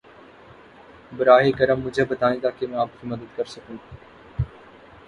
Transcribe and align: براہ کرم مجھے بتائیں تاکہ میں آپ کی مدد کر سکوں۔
براہ 1.11 1.51
کرم 1.57 1.79
مجھے 1.81 2.05
بتائیں 2.05 2.39
تاکہ 2.41 2.67
میں 2.67 2.79
آپ 2.79 3.01
کی 3.01 3.07
مدد 3.07 3.35
کر 3.35 3.45
سکوں۔ 3.45 3.77